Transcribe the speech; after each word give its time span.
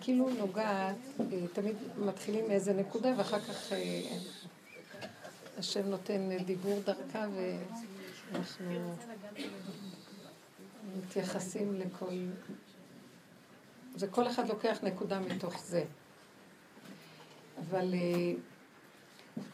כאילו 0.00 0.30
נוגעת, 0.30 0.96
אה, 1.20 1.24
תמיד 1.52 1.76
מתחילים 1.98 2.48
מאיזה 2.48 2.72
נקודה 2.72 3.08
ואחר 3.16 3.40
כך 3.40 3.72
אה, 3.72 4.02
השם 5.58 5.88
נותן 5.88 6.44
דיבור 6.44 6.80
דרכה 6.84 7.26
ואנחנו 8.32 8.94
מתייחסים 10.96 11.74
לכל... 11.74 12.26
זה 13.94 14.06
כל 14.06 14.26
אחד 14.26 14.48
לוקח 14.48 14.78
נקודה 14.82 15.20
מתוך 15.20 15.60
זה. 15.64 15.84
אבל 17.58 17.94
אה, 17.94 18.32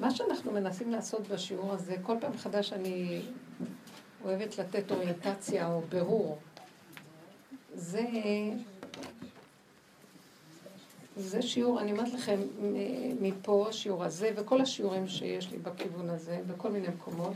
מה 0.00 0.10
שאנחנו 0.10 0.52
מנסים 0.52 0.90
לעשות 0.90 1.28
בשיעור 1.28 1.72
הזה, 1.72 1.96
כל 2.02 2.16
פעם 2.20 2.32
מחדש 2.32 2.72
אני 2.72 3.22
אוהבת 4.24 4.58
לתת 4.58 4.90
אוריינטציה 4.90 5.66
או 5.66 5.80
ברור. 5.88 6.38
זה, 7.74 8.04
זה 11.16 11.42
שיעור, 11.42 11.80
אני 11.80 11.92
אומרת 11.92 12.12
לכם, 12.12 12.40
מפה, 13.20 13.66
השיעור 13.68 14.04
הזה, 14.04 14.30
וכל 14.36 14.60
השיעורים 14.60 15.08
שיש 15.08 15.50
לי 15.50 15.58
בכיוון 15.58 16.10
הזה, 16.10 16.40
בכל 16.46 16.70
מיני 16.70 16.88
מקומות, 16.88 17.32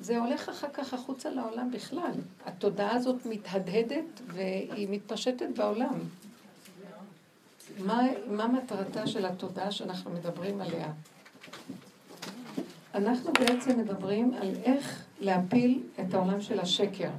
זה 0.00 0.18
הולך 0.18 0.48
אחר 0.48 0.68
כך 0.72 0.94
החוצה 0.94 1.30
לעולם 1.30 1.70
בכלל. 1.70 2.12
התודעה 2.46 2.94
הזאת 2.94 3.26
מתהדהדת 3.26 4.20
והיא 4.26 4.88
מתפשטת 4.90 5.46
בעולם. 5.56 5.98
מה, 7.78 8.02
מה 8.26 8.48
מטרתה 8.48 9.06
של 9.06 9.26
התודעה 9.26 9.70
שאנחנו 9.70 10.10
מדברים 10.10 10.60
עליה? 10.60 10.92
אנחנו 12.94 13.32
בעצם 13.32 13.78
מדברים 13.78 14.34
על 14.34 14.50
איך 14.64 15.04
להפיל 15.20 15.82
את 16.00 16.14
העולם 16.14 16.40
של 16.40 16.60
השקר. 16.60 17.10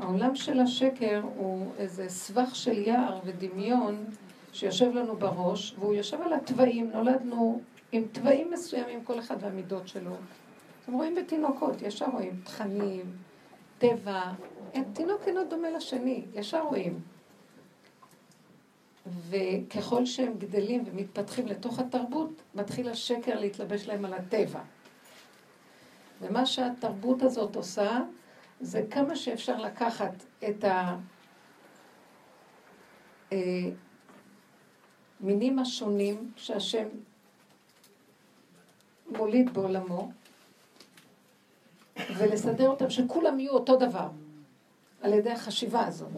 העולם 0.00 0.36
של 0.36 0.60
השקר 0.60 1.22
הוא 1.36 1.72
איזה 1.78 2.08
סבך 2.08 2.56
של 2.56 2.78
יער 2.78 3.18
ודמיון 3.24 4.04
שיושב 4.56 4.94
לנו 4.94 5.16
בראש, 5.16 5.74
והוא 5.78 5.94
יושב 5.94 6.22
על 6.22 6.32
התוואים, 6.32 6.90
נולדנו 6.90 7.60
עם 7.92 8.04
תוואים 8.12 8.50
מסוימים, 8.50 9.04
כל 9.04 9.18
אחד 9.18 9.36
והמידות 9.40 9.88
שלו. 9.88 10.12
אתם 10.82 10.92
רואים 10.92 11.14
בתינוקות, 11.14 11.82
ישר 11.82 12.06
רואים 12.12 12.40
תכנים, 12.44 13.16
טבע, 13.78 14.22
תינוק 14.92 15.22
אינו 15.26 15.44
דומה 15.44 15.70
לשני, 15.70 16.24
ישר 16.34 16.62
רואים. 16.62 17.00
וככל 19.28 20.06
שהם 20.06 20.32
גדלים 20.38 20.82
ומתפתחים 20.86 21.46
לתוך 21.46 21.78
התרבות, 21.78 22.42
מתחיל 22.54 22.88
השקר 22.88 23.40
להתלבש 23.40 23.86
להם 23.86 24.04
על 24.04 24.14
הטבע. 24.14 24.60
ומה 26.20 26.46
שהתרבות 26.46 27.22
הזאת 27.22 27.56
עושה, 27.56 28.00
זה 28.60 28.82
כמה 28.90 29.16
שאפשר 29.16 29.56
לקחת 29.56 30.24
את 30.48 30.64
המינים 35.22 35.58
השונים 35.58 36.30
שהשם 36.36 36.86
מוליד 39.16 39.54
בעולמו, 39.54 40.10
ולסדר 42.16 42.68
אותם 42.68 42.90
שכולם 42.90 43.40
יהיו 43.40 43.52
אותו 43.52 43.76
דבר, 43.76 44.08
על 45.00 45.12
ידי 45.12 45.30
החשיבה 45.30 45.86
הזאת. 45.86 46.08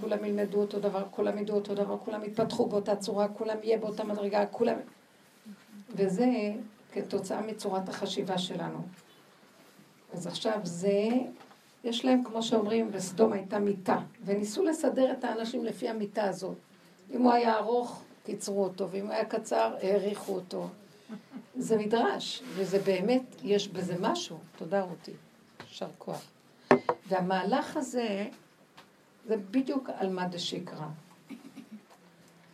כולם 0.00 0.24
ילמדו 0.24 0.60
אותו 0.60 0.80
דבר, 0.80 1.04
כולם 1.10 1.38
ידעו 1.38 1.56
אותו 1.56 1.74
דבר, 1.74 1.98
כולם 1.98 2.24
יתפתחו 2.24 2.66
באותה 2.66 2.96
צורה, 2.96 3.28
כולם 3.28 3.56
יהיה 3.62 3.78
באותה 3.78 4.04
מדרגה, 4.04 4.46
כולם... 4.46 4.76
וזה 5.90 6.26
כתוצאה 6.92 7.40
מצורת 7.40 7.88
החשיבה 7.88 8.38
שלנו. 8.38 8.78
אז 10.12 10.26
עכשיו 10.26 10.60
זה, 10.62 11.08
יש 11.84 12.04
להם, 12.04 12.24
כמו 12.24 12.42
שאומרים, 12.42 12.90
בסדום 12.90 13.32
הייתה 13.32 13.58
מיטה, 13.58 13.98
וניסו 14.24 14.64
לסדר 14.64 15.12
את 15.12 15.24
האנשים 15.24 15.64
לפי 15.64 15.88
המיטה 15.88 16.24
הזאת. 16.24 16.56
אם 17.14 17.22
הוא 17.22 17.32
היה 17.32 17.56
ארוך, 17.56 18.02
קיצרו 18.26 18.64
אותו, 18.64 18.90
ואם 18.90 19.10
היה 19.10 19.24
קצר, 19.24 19.74
האריכו 19.82 20.34
אותו. 20.34 20.68
זה 21.56 21.78
מדרש, 21.78 22.42
וזה 22.54 22.78
באמת, 22.78 23.22
יש 23.42 23.68
בזה 23.68 23.94
משהו. 24.00 24.38
תודה 24.56 24.82
רותי, 24.82 25.12
יישר 25.68 25.88
כוח. 25.98 26.22
והמהלך 27.08 27.76
הזה, 27.76 28.28
זה 29.26 29.36
בדיוק 29.36 29.90
על 29.96 30.10
מה 30.10 30.28
דשקרא. 30.28 30.86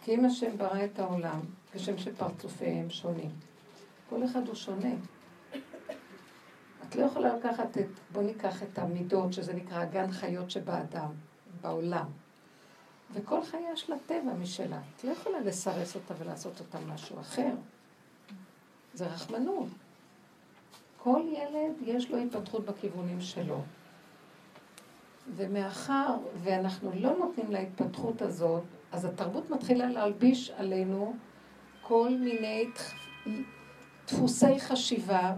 כי 0.04 0.14
אם 0.14 0.24
השם 0.24 0.56
ברא 0.56 0.84
את 0.84 0.98
העולם, 0.98 1.40
כשם 1.72 1.98
שפרצופיהם 1.98 2.90
שונים, 2.90 3.30
כל 4.10 4.24
אחד 4.24 4.46
הוא 4.46 4.54
שונה. 4.54 4.94
את 6.88 6.96
לא 6.96 7.04
יכולה 7.04 7.36
לקחת 7.36 7.78
את, 7.78 7.86
בוא 8.12 8.22
ניקח 8.22 8.62
את 8.62 8.78
המידות, 8.78 9.32
שזה 9.32 9.54
נקרא 9.54 9.84
גן 9.84 10.12
חיות 10.12 10.50
שבאדם, 10.50 11.10
בעולם. 11.60 12.06
וכל 13.12 13.44
חיה 13.44 13.72
יש 13.72 13.90
לה 13.90 13.96
טבע 14.06 14.32
משלה. 14.40 14.80
את 14.96 15.04
לא 15.04 15.10
יכולה 15.10 15.40
לסרס 15.40 15.94
אותה 15.94 16.14
ולעשות 16.18 16.60
אותה 16.60 16.78
משהו 16.94 17.20
אחר. 17.20 17.54
זה 18.94 19.06
רחמנות. 19.06 19.68
כל 20.98 21.22
ילד 21.32 21.72
יש 21.84 22.10
לו 22.10 22.18
התפתחות 22.18 22.64
בכיוונים 22.64 23.20
שלו. 23.20 23.60
ומאחר 25.36 26.16
ואנחנו 26.36 26.90
לא 26.94 27.16
נותנים 27.18 27.50
להתפתחות 27.50 28.22
הזאת, 28.22 28.62
אז 28.92 29.04
התרבות 29.04 29.50
מתחילה 29.50 29.86
להלביש 29.86 30.50
עלינו 30.50 31.14
כל 31.82 32.10
מיני 32.20 32.66
דפוסי 34.06 34.60
חשיבה, 34.60 35.34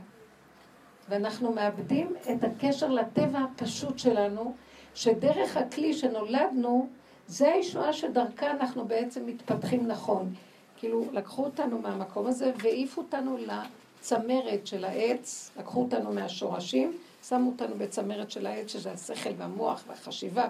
ואנחנו 1.09 1.53
מאבדים 1.53 2.15
את 2.33 2.45
הקשר 2.45 2.89
לטבע 2.89 3.39
הפשוט 3.39 3.99
שלנו, 3.99 4.55
שדרך 4.95 5.57
הכלי 5.57 5.95
שנולדנו, 5.95 6.89
זה 7.29 7.53
הישועה 7.53 7.93
שדרכה 7.93 8.51
אנחנו 8.51 8.85
בעצם 8.85 9.27
מתפתחים 9.27 9.87
נכון. 9.87 10.35
כאילו, 10.77 11.05
לקחו 11.13 11.45
אותנו 11.45 11.79
מהמקום 11.79 12.27
הזה 12.27 12.53
והעיפו 12.57 13.01
אותנו 13.01 13.37
לצמרת 13.39 14.67
של 14.67 14.85
העץ, 14.85 15.51
לקחו 15.59 15.83
אותנו 15.83 16.13
מהשורשים, 16.13 16.99
שמו 17.29 17.51
אותנו 17.51 17.75
בצמרת 17.79 18.31
של 18.31 18.47
העץ, 18.47 18.73
שזה 18.73 18.93
השכל 18.93 19.31
והמוח 19.37 19.85
והחשיבה, 19.87 20.49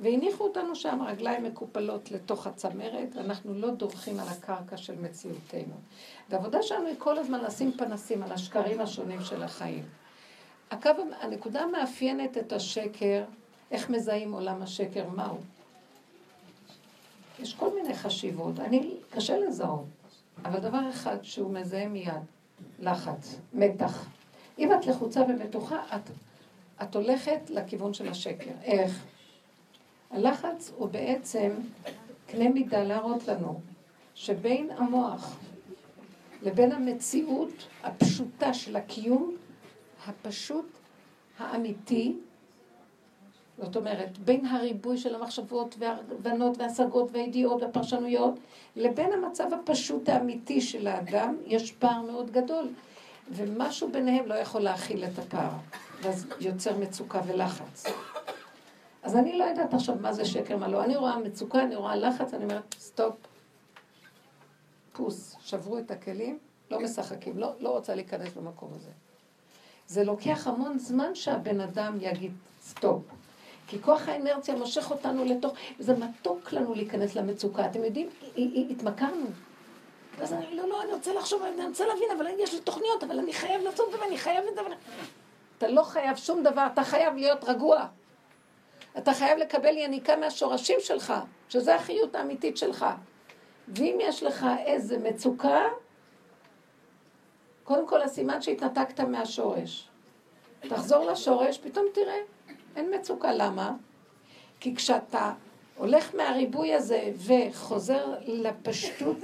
והניחו 0.00 0.44
אותנו 0.44 0.76
שם, 0.76 1.02
רגליים 1.06 1.44
מקופלות 1.44 2.10
לתוך 2.10 2.46
הצמרת, 2.46 3.08
ואנחנו 3.14 3.54
לא 3.54 3.70
דורכים 3.70 4.20
על 4.20 4.28
הקרקע 4.28 4.76
של 4.76 4.94
מציאותנו. 5.00 5.74
והעבודה 6.30 6.62
שלנו 6.62 6.86
היא 6.86 6.96
כל 6.98 7.18
הזמן 7.18 7.40
לשים 7.44 7.72
פנסים 7.72 8.22
על 8.22 8.32
השקרים 8.32 8.80
השונים 8.80 9.20
של 9.22 9.42
החיים. 9.42 9.84
הקו, 10.70 10.90
הנקודה 11.20 11.60
המאפיינת 11.60 12.38
את 12.38 12.52
השקר, 12.52 13.24
איך 13.70 13.90
מזהים 13.90 14.32
עולם 14.32 14.62
השקר, 14.62 15.08
מהו? 15.08 15.36
יש 17.38 17.54
כל 17.54 17.74
מיני 17.74 17.94
חשיבות, 17.94 18.60
אני, 18.60 18.94
קשה 19.10 19.38
לזהות, 19.38 19.84
אבל 20.44 20.60
דבר 20.60 20.90
אחד 20.90 21.16
שהוא 21.22 21.54
מזהה 21.54 21.88
מיד, 21.88 22.12
לחץ, 22.78 23.38
מתח. 23.52 24.06
אם 24.58 24.72
את 24.72 24.86
לחוצה 24.86 25.22
ומתוחה, 25.28 25.82
את, 25.96 26.10
את 26.82 26.96
הולכת 26.96 27.50
לכיוון 27.50 27.94
של 27.94 28.08
השקר. 28.08 28.50
איך? 28.62 29.04
הלחץ 30.10 30.72
הוא 30.76 30.88
בעצם 30.88 31.50
קנה 32.26 32.48
מידה 32.48 32.84
להראות 32.84 33.28
לנו 33.28 33.60
שבין 34.14 34.70
המוח 34.76 35.36
לבין 36.42 36.72
המציאות 36.72 37.66
הפשוטה 37.82 38.54
של 38.54 38.76
הקיום, 38.76 39.36
הפשוט, 40.06 40.66
האמיתי, 41.38 42.16
זאת 43.58 43.76
אומרת, 43.76 44.18
בין 44.18 44.46
הריבוי 44.46 44.98
של 44.98 45.14
המחשבות 45.14 45.74
וההבנות 45.78 46.58
וההשגות 46.58 47.08
והידיעות 47.12 47.62
והפרשנויות, 47.62 48.34
לבין 48.76 49.12
המצב 49.12 49.44
הפשוט 49.52 50.08
האמיתי 50.08 50.60
של 50.60 50.86
האדם, 50.86 51.36
יש 51.46 51.72
פער 51.72 52.00
מאוד 52.00 52.30
גדול. 52.30 52.68
ומשהו 53.30 53.88
ביניהם 53.92 54.26
לא 54.26 54.34
יכול 54.34 54.60
להכיל 54.60 55.04
את 55.04 55.18
הפער, 55.18 55.50
ואז 56.02 56.26
יוצר 56.40 56.78
מצוקה 56.78 57.20
ולחץ. 57.26 57.84
אז 59.02 59.16
אני 59.16 59.38
לא 59.38 59.44
יודעת 59.44 59.74
עכשיו 59.74 59.96
מה 60.00 60.12
זה 60.12 60.24
שקר, 60.24 60.56
מה 60.56 60.68
לא. 60.68 60.84
אני 60.84 60.96
רואה 60.96 61.18
מצוקה, 61.18 61.62
אני 61.62 61.76
רואה 61.76 61.96
לחץ, 61.96 62.34
אני 62.34 62.44
אומרת, 62.44 62.74
סטופ, 62.78 63.14
פוס, 64.92 65.36
שברו 65.40 65.78
את 65.78 65.90
הכלים, 65.90 66.38
לא 66.70 66.80
משחקים, 66.80 67.38
לא, 67.38 67.52
לא 67.60 67.68
רוצה 67.68 67.94
להיכנס 67.94 68.36
למקום 68.36 68.70
הזה. 68.76 68.90
זה 69.86 70.04
לוקח 70.04 70.46
המון 70.46 70.78
זמן 70.78 71.14
שהבן 71.14 71.60
אדם 71.60 71.96
יגיד 72.00 72.32
סטופ. 72.62 73.02
כי 73.66 73.82
כוח 73.82 74.08
האנרציה 74.08 74.54
מושך 74.54 74.90
אותנו 74.90 75.24
לתוך, 75.24 75.52
זה 75.78 75.94
מתוק 75.96 76.52
לנו 76.52 76.74
להיכנס 76.74 77.16
למצוקה. 77.16 77.66
אתם 77.66 77.84
יודעים, 77.84 78.08
התמכרנו. 78.70 79.26
ואז 80.18 80.32
אני, 80.32 80.56
לא, 80.56 80.68
לא, 80.68 80.82
אני 80.82 80.92
רוצה 80.92 81.14
לחשוב, 81.14 81.42
אני 81.42 81.66
רוצה 81.66 81.86
להבין, 81.86 82.08
אבל 82.16 82.26
יש 82.38 82.54
לי 82.54 82.60
תוכניות, 82.60 83.04
אבל 83.04 83.18
אני 83.18 83.32
חייב 83.32 83.62
לעשות 83.62 83.86
את 83.88 83.92
זה, 83.92 84.04
ואני 84.04 84.18
חייב 84.18 84.44
את 84.50 84.54
זה. 84.54 84.60
אתה 85.58 85.68
לא 85.68 85.82
חייב 85.82 86.16
שום 86.16 86.42
דבר, 86.42 86.66
אתה 86.72 86.84
חייב 86.84 87.14
להיות 87.14 87.44
רגוע. 87.44 87.86
אתה 88.98 89.14
חייב 89.14 89.38
לקבל 89.38 89.76
יניקה 89.76 90.16
מהשורשים 90.16 90.76
שלך, 90.80 91.12
שזה 91.48 91.74
החיות 91.74 92.14
האמיתית 92.14 92.56
שלך. 92.56 92.86
ואם 93.68 93.98
יש 94.00 94.22
לך 94.22 94.46
איזה 94.66 94.98
מצוקה, 94.98 95.62
קודם 97.64 97.88
כל 97.88 98.02
הסימן 98.02 98.42
שהתנתקת 98.42 99.00
מהשורש. 99.00 99.88
תחזור 100.68 101.04
לשורש, 101.04 101.58
פתאום 101.58 101.86
תראה, 101.94 102.18
אין 102.76 102.94
מצוקה. 102.94 103.32
למה? 103.32 103.72
כי 104.60 104.74
כשאתה 104.76 105.32
הולך 105.76 106.14
מהריבוי 106.14 106.74
הזה 106.74 107.10
וחוזר 107.26 108.14
לפשטות 108.26 109.16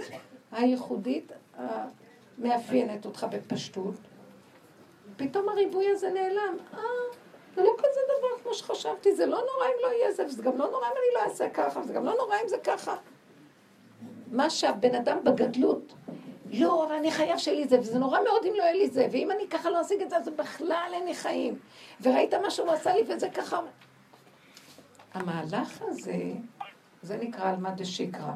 הייחודית 0.52 1.32
המאפיינת 1.56 3.06
אותך 3.06 3.26
בפשטות, 3.30 3.94
פתאום 5.16 5.48
הריבוי 5.48 5.90
הזה 5.90 6.10
נעלם. 6.10 6.56
אה, 6.74 6.78
זה 7.56 7.62
לא 7.62 7.70
כזה 7.78 8.00
דבר 8.18 8.42
כמו 8.42 8.54
שחשבתי, 8.54 9.14
זה 9.14 9.26
לא 9.26 9.36
נורא 9.36 9.66
אם 9.66 9.82
לא 9.82 9.88
יהיה 9.88 10.12
זה, 10.12 10.26
וזה 10.26 10.42
גם 10.42 10.58
לא 10.58 10.70
נורא 10.70 10.86
אם 10.86 10.92
אני 10.92 11.14
לא 11.14 11.30
אעשה 11.30 11.50
ככה, 11.50 11.80
וזה 11.80 11.92
גם 11.92 12.04
לא 12.04 12.14
נורא 12.18 12.36
אם 12.42 12.48
זה 12.48 12.56
ככה. 12.64 12.96
מה 14.30 14.50
שהבן 14.50 14.94
אדם 14.94 15.18
בגדלות, 15.24 15.92
לא, 16.52 16.86
אבל 16.86 16.94
אני 16.94 17.10
חייב 17.10 17.38
שיהיה 17.38 17.60
לי 17.60 17.68
זה, 17.68 17.80
וזה 17.80 17.98
נורא 17.98 18.18
מאוד 18.24 18.44
אם 18.44 18.52
לא 18.56 18.62
יהיה 18.62 18.72
לי 18.72 18.90
זה, 18.90 19.06
ואם 19.12 19.30
אני 19.30 19.48
ככה 19.48 19.70
לא 19.70 19.80
אשיג 19.80 20.02
את 20.02 20.10
זה, 20.10 20.16
אז 20.16 20.28
בכלל 20.28 20.90
אין 20.92 21.04
לי 21.04 21.14
חיים. 21.14 21.58
וראית 22.00 22.34
מה 22.34 22.50
שהוא 22.50 22.70
עשה 22.70 22.94
לי, 22.94 23.02
וזה 23.08 23.30
ככה. 23.30 23.60
המהלך 25.14 25.82
הזה, 25.82 26.32
זה 27.02 27.16
נקרא 27.16 27.50
עלמא 27.50 27.70
דשיקרא. 27.70 28.32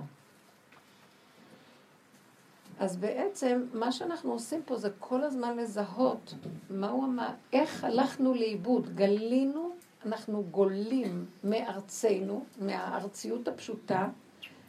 אז 2.78 2.96
בעצם 2.96 3.64
מה 3.72 3.92
שאנחנו 3.92 4.32
עושים 4.32 4.62
פה 4.64 4.76
זה 4.76 4.88
כל 4.98 5.22
הזמן 5.22 5.56
לזהות 5.56 6.34
מהו 6.70 7.04
אמר, 7.04 7.30
איך 7.52 7.84
הלכנו 7.84 8.34
לאיבוד, 8.34 8.94
גלינו, 8.94 9.70
אנחנו 10.06 10.44
גולים 10.50 11.26
מארצנו, 11.44 12.44
מהארציות 12.60 13.48
הפשוטה, 13.48 14.08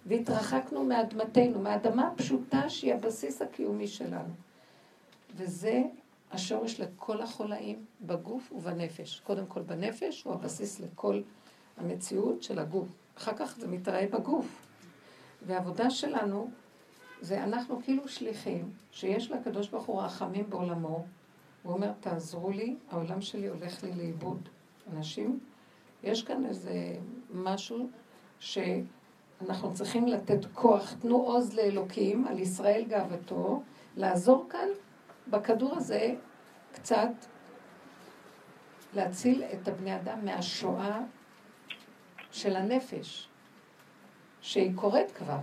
והתרחקנו 0.06 0.84
מאדמתנו, 0.84 1.60
מהאדמה 1.60 2.08
הפשוטה 2.08 2.70
שהיא 2.70 2.94
הבסיס 2.94 3.42
הקיומי 3.42 3.88
שלנו. 3.88 4.34
וזה 5.36 5.84
השורש 6.32 6.80
לכל 6.80 7.22
החולאים 7.22 7.86
בגוף 8.02 8.52
ובנפש. 8.52 9.20
קודם 9.20 9.46
כל 9.46 9.62
בנפש 9.62 10.24
הוא 10.24 10.34
הבסיס 10.34 10.80
לכל 10.80 11.22
המציאות 11.78 12.44
של 12.44 12.60
הגוף. 12.60 12.88
אחר 13.18 13.32
כך 13.38 13.58
זה 13.58 13.68
מתראה 13.68 14.08
בגוף. 14.08 14.46
והעבודה 15.46 15.90
שלנו 15.90 16.50
זה 17.22 17.44
אנחנו 17.44 17.82
כאילו 17.84 18.08
שליחים 18.08 18.72
שיש 18.92 19.32
לקדוש 19.32 19.70
ברוך 19.70 19.86
הוא 19.86 20.02
רחמים 20.02 20.50
בעולמו. 20.50 21.06
הוא 21.64 21.74
אומר, 21.74 21.92
תעזרו 22.00 22.50
לי, 22.50 22.76
העולם 22.92 23.22
שלי 23.22 23.48
הולך 23.48 23.84
לי 23.84 23.92
לאיבוד. 23.96 24.50
אנשים, 24.94 25.40
יש 26.04 26.24
כאן 26.24 26.46
איזה 26.46 26.96
משהו 27.34 27.90
שאנחנו 29.40 29.74
צריכים 29.74 30.08
לתת 30.08 30.46
כוח, 30.54 30.94
תנו 31.02 31.16
עוז 31.16 31.54
לאלוקים, 31.54 32.28
על 32.28 32.40
ישראל 32.40 32.84
גאוותו, 32.88 33.62
לעזור 33.98 34.46
כאן 34.50 34.68
בכדור 35.28 35.76
הזה 35.76 36.16
קצת 36.74 37.12
להציל 38.94 39.44
את 39.44 39.68
הבני 39.68 39.96
אדם 39.96 40.26
מהשואה 40.26 41.02
של 42.32 42.56
הנפש, 42.56 43.28
שהיא 44.42 44.76
קורית 44.76 45.12
כבר. 45.12 45.40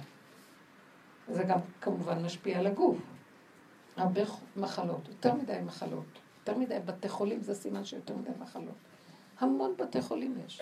זה 1.29 1.43
גם 1.43 1.59
כמובן 1.81 2.25
משפיע 2.25 2.59
על 2.59 2.67
הגוף. 2.67 2.97
הרבה 3.97 4.21
מחלות, 4.57 5.09
יותר 5.09 5.35
מדי 5.35 5.59
מחלות. 5.65 6.05
יותר 6.39 6.59
מדי 6.59 6.79
בתי 6.85 7.09
חולים 7.09 7.41
זה 7.41 7.55
סימן 7.55 7.85
שיותר 7.85 8.17
מדי 8.17 8.31
מחלות. 8.39 8.75
המון 9.39 9.75
בתי 9.79 10.03
חולים 10.03 10.39
יש. 10.47 10.61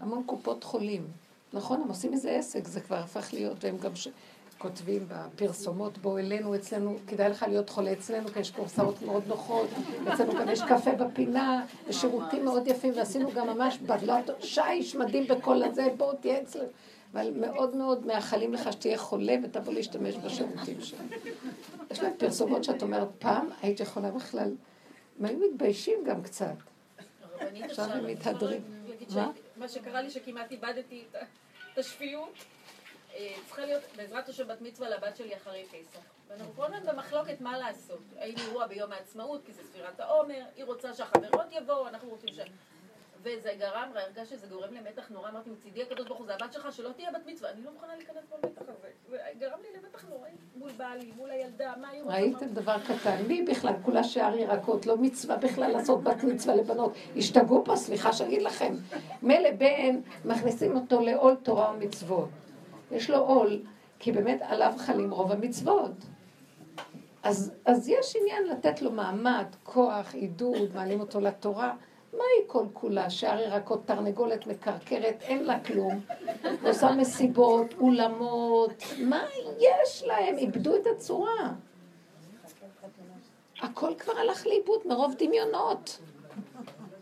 המון 0.00 0.22
קופות 0.26 0.64
חולים. 0.64 1.06
נכון, 1.56 1.82
הם 1.82 1.88
עושים 1.88 2.12
איזה 2.12 2.30
עסק, 2.30 2.66
זה 2.66 2.80
כבר 2.80 2.96
הפך 2.96 3.28
להיות, 3.32 3.64
והם 3.64 3.78
גם 3.78 3.96
ש... 3.96 4.08
כותבים 4.58 5.08
בפרסומות, 5.08 5.98
בואו 5.98 6.18
אלינו, 6.18 6.54
אצלנו, 6.54 6.96
כדאי 7.06 7.28
לך 7.28 7.44
להיות 7.48 7.70
חולה 7.70 7.92
אצלנו, 7.92 8.28
כי 8.28 8.40
יש 8.40 8.50
קורסאות 8.50 9.02
מאוד 9.02 9.22
נוחות, 9.26 9.68
אצלנו 10.14 10.32
גם 10.32 10.48
יש 10.48 10.62
קפה 10.62 10.92
בפינה, 10.92 11.66
ושירותים 11.88 12.44
מאוד 12.44 12.66
יפים, 12.66 12.92
ועשינו 12.96 13.32
גם 13.32 13.46
ממש 13.46 13.78
בדלות, 13.78 14.24
שיש 14.40 14.96
מדהים 14.96 15.26
בכל 15.26 15.62
הזה, 15.62 15.86
בואו 15.96 16.16
תהיה 16.16 16.42
אצלנו. 16.42 16.68
אבל 17.12 17.30
מאוד 17.40 17.76
מאוד 17.76 18.06
מאחלים 18.06 18.54
לך 18.54 18.72
שתהיה 18.72 18.98
חולה 18.98 19.36
ותבוא 19.42 19.72
להשתמש 19.72 20.16
בשירותים 20.16 20.80
שלנו. 20.80 21.08
יש 21.90 22.00
להם 22.00 22.12
פרסומות 22.18 22.64
שאת 22.64 22.82
אומרת, 22.82 23.08
פעם 23.18 23.48
היית 23.62 23.80
יכולה 23.80 24.10
בכלל, 24.10 24.54
הם 25.18 25.24
היו 25.24 25.38
מתביישים 25.50 25.98
גם 26.06 26.22
קצת. 26.22 26.54
עכשיו 27.62 27.86
הם 27.86 28.06
מתהדרים. 28.06 28.60
מה 29.56 29.68
שקרה 29.68 30.02
לי 30.02 30.10
שכמעט 30.10 30.52
איבדתי 30.52 31.04
את 31.10 31.16
השפיות. 31.78 32.34
אה, 33.14 33.34
צריכה 33.46 33.66
להיות 33.66 33.82
בעזרת 33.96 34.28
השם 34.28 34.48
בת 34.48 34.60
מצווה 34.60 34.88
לבת 34.88 35.16
שלי 35.16 35.36
אחרי 35.36 35.64
פסח. 35.64 36.00
ואנחנו 36.28 36.52
כל 36.56 36.64
הזמן 36.64 36.92
במחלוקת 36.92 37.40
מה 37.40 37.58
לעשות. 37.58 38.02
האם 38.18 38.34
אירוע 38.38 38.66
ביום 38.66 38.92
העצמאות, 38.92 39.46
כי 39.46 39.52
זה 39.52 39.62
ספירת 39.62 40.00
העומר, 40.00 40.44
היא 40.56 40.64
רוצה 40.64 40.94
שהחברות 40.94 41.46
יבואו, 41.52 41.88
אנחנו 41.88 42.08
רוצים 42.08 42.28
ש... 42.34 42.38
וזה 43.26 43.50
גרם, 43.58 43.90
הרגש 43.94 44.30
שזה 44.30 44.46
גורם 44.46 44.74
למתח 44.74 45.08
נורא, 45.10 45.30
אמרתי, 45.30 45.50
מצידי 45.50 45.82
הקדוש 45.82 46.06
ברוך 46.06 46.18
הוא, 46.18 46.26
זה 46.26 46.34
הבת 46.34 46.52
שלך, 46.52 46.72
שלא 46.72 46.90
תהיה 46.96 47.10
בת 47.12 47.26
מצווה, 47.26 47.50
אני 47.50 47.64
לא 47.64 47.72
מוכנה 47.72 47.96
להיכנס 47.96 48.24
במתח 48.32 48.62
הזה. 48.62 48.88
זה 49.10 49.18
גרם 49.38 49.58
לי 49.62 49.68
למתח 49.80 50.04
נוראי, 50.08 50.30
מול 50.56 50.70
בעלי, 50.76 51.12
מול 51.16 51.30
הילדה, 51.30 51.72
מה 51.80 51.88
רוצה? 52.02 52.16
ראיתם 52.16 52.46
דבר 52.46 52.76
קטן, 52.78 53.16
מי 53.28 53.42
בכלל, 53.42 53.72
כולה 53.82 54.04
שער 54.04 54.36
ירקות, 54.36 54.86
לא 54.86 54.96
מצווה 54.96 55.36
בכלל 55.36 55.70
לעשות 55.70 56.02
בת 56.02 56.24
מצווה 56.24 56.54
לבנות. 56.54 56.92
השתגעו 57.16 57.64
פה, 57.64 57.76
סליחה 57.76 58.12
שאגיד 58.12 58.42
לכם. 58.42 58.74
מילא 59.22 59.50
בן, 59.50 60.00
מכניסים 60.24 60.76
אותו 60.76 61.00
לעול 61.00 61.34
תורה 61.42 61.70
ומצוות. 61.70 62.28
יש 62.90 63.10
לו 63.10 63.18
עול, 63.18 63.62
כי 63.98 64.12
באמת 64.12 64.42
עליו 64.42 64.72
חלים 64.78 65.10
רוב 65.10 65.32
המצוות. 65.32 65.92
אז, 67.22 67.52
אז 67.64 67.88
יש 67.88 68.16
עניין 68.20 68.46
לתת 68.46 68.82
לו 68.82 68.92
מעמד, 68.92 69.46
כוח, 69.64 70.14
עידוד, 70.14 70.74
מעלים 70.74 71.00
אותו 71.00 71.20
לתורה. 71.20 71.74
מה 72.16 72.24
היא 72.38 72.48
כל 72.48 72.66
כולה? 72.72 73.10
שער 73.10 73.40
ירקות, 73.40 73.86
תרנגולת 73.86 74.46
מקרקרת, 74.46 75.22
אין 75.22 75.44
לה 75.44 75.60
כלום. 75.60 76.00
עושה 76.62 76.92
מסיבות, 76.92 77.74
אולמות, 77.80 78.82
מה 78.98 79.24
יש 79.58 80.04
להם? 80.06 80.36
איבדו 80.38 80.76
את 80.76 80.86
הצורה. 80.86 81.52
הכל 83.62 83.94
כבר 83.98 84.12
הלך 84.18 84.46
לאיבוד 84.46 84.80
מרוב 84.84 85.14
דמיונות. 85.18 85.98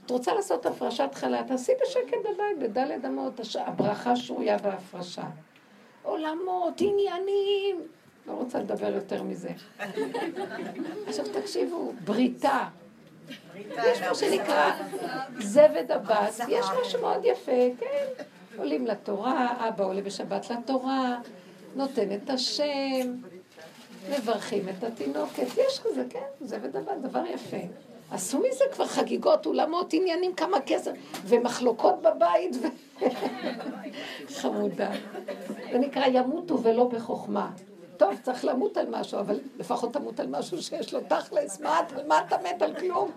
את 0.07 0.11
רוצה 0.11 0.35
לעשות 0.35 0.67
הפרשת 0.67 1.09
חלה, 1.15 1.43
תעשי 1.45 1.73
בשקט 1.83 2.19
בבית, 2.21 2.59
בדלת 2.59 3.05
אמות, 3.05 3.41
הברכה 3.61 4.17
שרויה 4.17 4.59
בהפרשה. 4.59 5.25
עולמות, 6.03 6.81
עניינים. 6.81 7.81
לא 8.27 8.33
רוצה 8.33 8.59
לדבר 8.59 8.95
יותר 8.95 9.23
מזה. 9.23 9.51
עכשיו 11.07 11.25
תקשיבו, 11.33 11.93
בריתה. 12.05 12.69
יש 13.85 14.03
מה 14.03 14.15
שנקרא 14.15 14.73
זבד 15.41 15.91
הבת, 15.91 16.41
יש 16.49 16.67
משהו 16.81 17.01
מאוד 17.01 17.25
יפה, 17.25 17.69
כן. 17.79 18.25
עולים 18.57 18.87
לתורה, 18.87 19.69
אבא 19.69 19.85
עולה 19.85 20.03
בשבת 20.03 20.51
לתורה, 20.51 21.19
נותן 21.75 22.15
את 22.15 22.31
השם, 22.31 23.15
מברכים 24.11 24.69
את 24.69 24.85
התינוקת, 24.85 25.47
יש 25.57 25.81
כזה, 25.81 26.05
כן, 26.11 26.47
זבד 26.47 26.77
הבת, 26.77 26.97
דבר 27.03 27.23
יפה. 27.27 27.57
עשו 28.11 28.39
מזה 28.39 28.65
כבר 28.73 28.87
חגיגות, 28.87 29.47
אולמות, 29.47 29.93
עניינים, 29.93 30.35
כמה 30.35 30.61
כסף, 30.61 30.93
ומחלוקות 31.27 32.03
בבית, 32.03 32.57
ו... 32.57 32.67
חמודה. 34.41 34.91
זה 35.73 35.79
נקרא 35.79 36.07
ימותו 36.07 36.63
ולא 36.63 36.85
בחוכמה. 36.85 37.51
טוב, 37.97 38.15
צריך 38.23 38.45
למות 38.45 38.77
על 38.77 38.87
משהו, 38.91 39.21
אבל 39.21 39.41
לפחות 39.59 39.93
תמות 39.93 40.21
על 40.21 40.27
משהו 40.27 40.63
שיש 40.63 40.95
לו 40.95 41.01
תכלס, 41.09 41.61
מה, 41.61 41.81
מה 42.07 42.21
אתה 42.27 42.37
מת 42.39 42.63
על 42.63 42.75
כלום? 42.81 43.11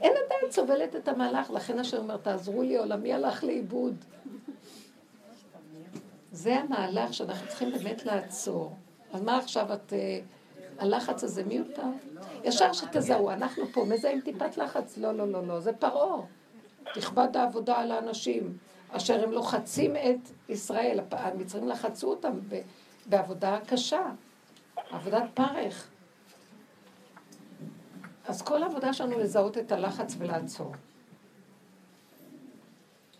אין 0.00 0.12
עדיין 0.24 0.52
סובלת 0.52 0.96
את 0.96 1.08
המהלך, 1.08 1.50
לכן 1.50 1.78
אשר 1.78 1.98
אומר, 1.98 2.16
תעזרו 2.16 2.62
לי, 2.62 2.76
עולמי 2.76 3.12
הלך 3.12 3.44
לאיבוד. 3.44 4.04
זה 6.32 6.56
המהלך 6.56 7.14
שאנחנו 7.14 7.48
צריכים 7.48 7.72
באמת 7.72 8.04
לעצור. 8.04 8.76
אז 9.12 9.22
מה 9.22 9.38
עכשיו 9.38 9.72
את... 9.72 9.92
אה, 9.92 10.20
הלחץ 10.78 11.24
הזה 11.24 11.44
מיותר? 11.44 11.82
ישר 12.44 12.72
שתזהו, 12.72 13.30
אנחנו 13.30 13.64
פה 13.72 13.84
מזהים 13.84 14.20
טיפת 14.20 14.56
לחץ? 14.56 14.98
לא, 14.98 15.14
לא, 15.14 15.28
לא, 15.28 15.46
לא, 15.46 15.60
זה 15.60 15.72
פרעה. 15.72 16.20
תכבד 16.94 17.36
העבודה 17.36 17.76
על 17.76 17.90
האנשים, 17.90 18.56
אשר 18.90 19.24
הם 19.24 19.32
לוחצים 19.32 19.96
את 19.96 20.30
ישראל. 20.48 21.00
המצרים 21.10 21.68
לחצו 21.68 22.10
אותם 22.10 22.38
בעבודה 23.06 23.58
קשה, 23.66 24.02
עבודת 24.90 25.24
פרך. 25.34 25.88
אז 28.24 28.42
כל 28.42 28.62
העבודה 28.62 28.92
שלנו 28.92 29.18
לזהות 29.18 29.58
את 29.58 29.72
הלחץ 29.72 30.14
ולעצור. 30.18 30.72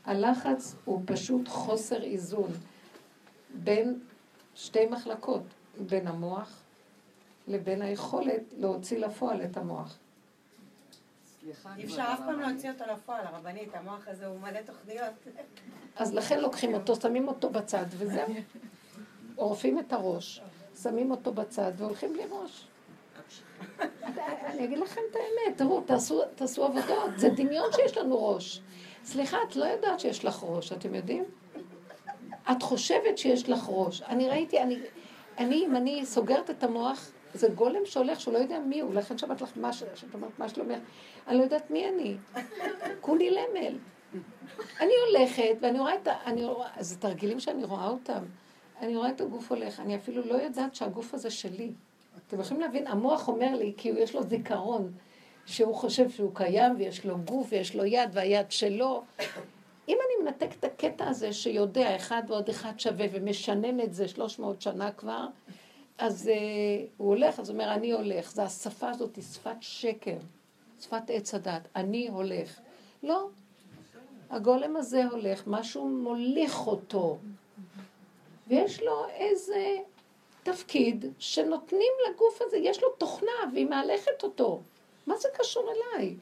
הלחץ 0.04 0.74
הוא 0.84 1.02
פשוט 1.06 1.48
חוסר 1.48 2.02
איזון 2.02 2.50
בין 3.54 4.00
שתי 4.54 4.86
מחלקות, 4.86 5.42
בין 5.78 6.08
המוח 6.08 6.62
לבין 7.48 7.82
היכולת 7.82 8.42
להוציא 8.58 8.98
לפועל 8.98 9.42
את 9.44 9.56
המוח. 9.56 9.98
אי 11.76 11.84
אפשר 11.84 12.02
אף 12.02 12.18
פעם 12.18 12.40
להוציא 12.40 12.70
אותו 12.70 12.84
לפועל, 12.92 13.26
הרבנית, 13.26 13.74
המוח 13.74 14.08
הזה 14.08 14.26
הוא 14.26 14.40
מלא 14.40 14.60
תוכניות. 14.66 15.14
אז 15.96 16.14
לכן 16.14 16.40
לוקחים 16.40 16.74
אותו, 16.74 16.96
שמים 16.96 17.28
אותו 17.28 17.50
בצד, 17.50 17.86
וזהו. 17.90 18.34
עורפים 19.36 19.78
את 19.78 19.92
הראש, 19.92 20.40
שמים 20.82 21.10
אותו 21.10 21.32
בצד 21.32 21.72
והולכים 21.76 22.12
בלי 22.12 22.22
ראש. 22.30 22.66
אני 24.20 24.64
אגיד 24.64 24.78
לכם 24.78 25.00
את 25.10 25.16
האמת, 25.16 25.58
תראו, 25.58 25.80
תעשו, 26.36 26.64
עבודות, 26.64 27.10
זה 27.16 27.28
דמיון 27.28 27.72
שיש 27.72 27.96
לנו 27.96 28.28
ראש. 28.28 28.60
סליחה, 29.04 29.36
את 29.48 29.56
לא 29.56 29.64
יודעת 29.64 30.00
שיש 30.00 30.24
לך 30.24 30.44
ראש, 30.46 30.72
אתם 30.72 30.94
יודעים? 30.94 31.24
את 32.50 32.62
חושבת 32.62 33.18
שיש 33.18 33.48
לך 33.48 33.64
ראש. 33.68 34.02
אני 34.02 34.28
ראיתי, 34.28 34.62
אני, 34.62 34.78
אני, 35.38 35.64
אם 35.66 35.76
אני 35.76 36.06
סוגרת 36.06 36.50
את 36.50 36.64
המוח, 36.64 37.10
זה 37.34 37.48
גולם 37.48 37.80
שהולך, 37.84 38.20
שהוא 38.20 38.34
לא 38.34 38.38
יודע 38.38 38.58
מי 38.58 38.80
הוא, 38.80 38.94
לכן 38.94 39.18
שמעת 39.18 39.40
לך 39.40 39.50
מה 39.56 39.72
שאת 39.72 40.14
אומרת 40.14 40.38
מה 40.38 40.48
שלומך, 40.48 40.78
אני 41.28 41.38
לא 41.38 41.42
יודעת 41.42 41.70
מי 41.70 41.88
אני. 41.88 42.16
כולי 43.00 43.30
למל. 43.30 43.78
אני 44.80 44.92
הולכת, 45.08 45.56
ואני 45.60 45.78
רואה 45.78 45.94
את 45.94 46.08
ה... 46.08 46.14
רואה, 46.42 46.68
זה 46.80 46.96
תרגילים 46.96 47.40
שאני 47.40 47.64
רואה 47.64 47.88
אותם. 47.88 48.24
אני 48.81 48.97
רואה 48.97 49.11
את 49.11 49.21
הגוף 49.21 49.52
הולך, 49.52 49.81
אני 49.81 49.97
אפילו 49.97 50.26
לא 50.26 50.35
יודעת 50.35 50.75
שהגוף 50.75 51.14
הזה 51.14 51.31
שלי. 51.31 51.73
אתם 52.26 52.41
יכולים 52.41 52.61
להבין, 52.61 52.87
המוח 52.87 53.29
אומר 53.29 53.55
לי, 53.55 53.73
כי 53.76 53.88
יש 53.88 54.14
לו 54.14 54.23
זיכרון, 54.23 54.93
שהוא 55.47 55.75
חושב 55.75 56.11
שהוא 56.11 56.31
קיים, 56.35 56.75
ויש 56.79 57.05
לו 57.05 57.19
גוף, 57.19 57.47
ויש 57.50 57.76
לו 57.76 57.85
יד, 57.85 58.11
והיד 58.12 58.50
שלו. 58.50 59.02
אם 59.88 59.97
אני 60.07 60.25
מנתק 60.25 60.49
את 60.59 60.64
הקטע 60.64 61.09
הזה 61.09 61.33
שיודע 61.33 61.97
אחד 61.97 62.23
ועוד 62.29 62.49
אחד 62.49 62.81
שווה 62.81 63.07
ומשנן 63.12 63.81
את 63.81 63.95
זה 63.95 64.09
300 64.09 64.62
שנה 64.62 64.93
כבר, 64.93 65.26
אז 65.99 66.31
uh, 66.35 66.88
הוא 66.97 67.09
הולך, 67.09 67.41
אז 67.41 67.50
הוא 67.50 67.55
אומר, 67.55 67.75
אני 67.75 67.93
הולך. 67.93 68.33
זה 68.33 68.43
השפה 68.43 68.91
הזאת 68.91 69.17
היא 69.17 69.25
שפת 69.25 69.57
שקר, 69.61 70.17
שפת 70.81 71.02
עץ 71.09 71.35
הדת. 71.35 71.69
אני 71.76 72.09
הולך. 72.09 72.61
לא. 73.02 73.29
הגולם 74.31 74.76
הזה 74.76 75.05
הולך, 75.05 75.43
משהו 75.47 75.88
מוליך 75.88 76.67
אותו. 76.67 77.19
ויש 78.49 78.82
לו 78.82 79.06
איזה 79.08 79.76
תפקיד 80.42 81.04
שנותנים 81.18 81.92
לגוף 82.08 82.42
הזה, 82.42 82.56
יש 82.56 82.82
לו 82.82 82.88
תוכנה 82.99 83.32
והיא 83.52 83.66
מהלכת 83.66 84.22
אותו. 84.22 84.61
מה 85.06 85.16
זה 85.16 85.28
קשור 85.34 85.70
אליי? 85.70 86.14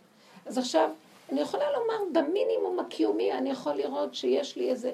אז 0.47 0.59
עכשיו, 0.59 0.91
אני 1.33 1.41
יכולה 1.41 1.73
לומר, 1.73 2.21
במינימום 2.21 2.79
הקיומי 2.81 3.33
אני 3.33 3.51
יכול 3.51 3.73
לראות 3.73 4.15
שיש 4.15 4.57
לי 4.57 4.71
איזה... 4.71 4.93